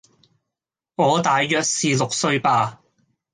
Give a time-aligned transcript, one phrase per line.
[0.95, 2.81] 我大約是六歲吧